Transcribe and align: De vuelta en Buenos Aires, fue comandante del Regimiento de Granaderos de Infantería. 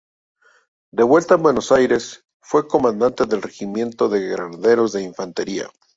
De 0.91 1.03
vuelta 1.03 1.35
en 1.35 1.43
Buenos 1.43 1.71
Aires, 1.71 2.25
fue 2.41 2.67
comandante 2.67 3.27
del 3.27 3.43
Regimiento 3.43 4.09
de 4.09 4.29
Granaderos 4.29 4.93
de 4.93 5.03
Infantería. 5.03 5.69